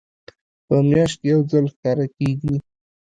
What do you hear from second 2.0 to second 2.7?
کیږي.